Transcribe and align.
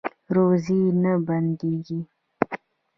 روزي 0.35 0.79
نه 1.03 1.13
بندیږي 1.25 2.01